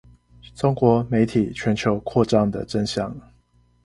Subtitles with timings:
[0.55, 3.15] 中國媒體全球擴張的真相